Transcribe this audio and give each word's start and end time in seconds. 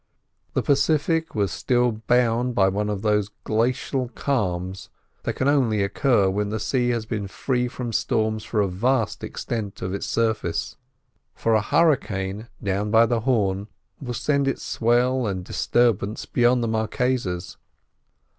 The 0.55 0.63
Pacific 0.63 1.35
was 1.35 1.51
still 1.51 1.91
bound 2.07 2.55
by 2.55 2.69
one 2.69 2.89
of 2.89 3.03
those 3.03 3.29
glacial 3.43 4.07
calms 4.15 4.89
that 5.21 5.33
can 5.35 5.47
only 5.47 5.83
occur 5.83 6.27
when 6.27 6.49
the 6.49 6.59
sea 6.59 6.89
has 6.89 7.05
been 7.05 7.27
free 7.27 7.67
from 7.67 7.93
storms 7.93 8.43
for 8.43 8.61
a 8.61 8.67
vast 8.67 9.23
extent 9.23 9.79
of 9.83 9.93
its 9.93 10.07
surface, 10.07 10.75
for 11.35 11.53
a 11.53 11.61
hurricane 11.61 12.47
down 12.63 12.89
by 12.89 13.05
the 13.05 13.19
Horn 13.19 13.67
will 14.01 14.15
send 14.15 14.47
its 14.47 14.63
swell 14.63 15.27
and 15.27 15.43
disturbance 15.45 16.25
beyond 16.25 16.63
the 16.63 16.67
Marquesas. 16.67 17.57